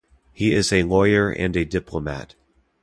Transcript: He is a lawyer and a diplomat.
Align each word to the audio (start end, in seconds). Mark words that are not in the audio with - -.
He 0.33 0.55
is 0.55 0.73
a 0.73 0.81
lawyer 0.81 1.29
and 1.29 1.55
a 1.55 1.63
diplomat. 1.63 2.33